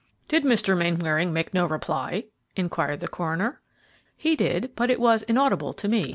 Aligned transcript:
"Did 0.27 0.43
Mr. 0.43 0.75
Mainwaring 0.75 1.31
make 1.31 1.53
no 1.53 1.67
reply?" 1.67 2.23
inquired 2.55 3.01
the 3.01 3.07
coroner. 3.07 3.61
"He 4.17 4.35
did, 4.35 4.71
but 4.75 4.89
it 4.89 4.99
was 4.99 5.21
inaudible 5.21 5.73
to 5.73 5.87
me." 5.87 6.09